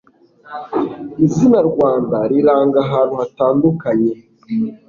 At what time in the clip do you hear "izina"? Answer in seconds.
1.25-1.59